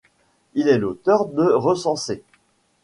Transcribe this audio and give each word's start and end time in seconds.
Il 0.55 0.67
est 0.67 0.79
l'auteur 0.79 1.25
de 1.27 1.43
recensées. 1.47 2.23